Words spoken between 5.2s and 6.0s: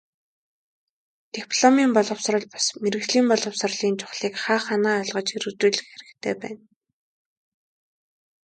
хэрэгжүүлэх